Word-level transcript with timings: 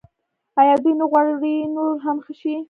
آیا 0.59 0.75
دوی 0.83 0.93
نه 0.99 1.05
غواړي 1.11 1.55
نور 1.75 1.93
هم 2.05 2.17
ښه 2.25 2.33
شي؟ 2.39 2.53